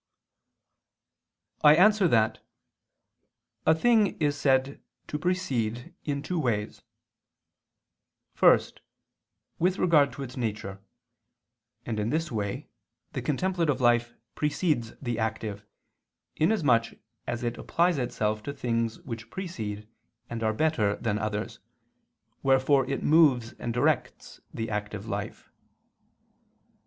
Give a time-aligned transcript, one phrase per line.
[1.63, 2.43] I answer that,
[3.67, 6.81] A thing is said to precede in two ways.
[8.33, 8.81] First,
[9.59, 10.81] with regard to its nature;
[11.85, 12.67] and in this way
[13.13, 15.67] the contemplative life precedes the active,
[16.35, 16.95] inasmuch
[17.27, 19.87] as it applies itself to things which precede
[20.31, 21.59] and are better than others,
[22.41, 25.51] wherefore it moves and directs the active life.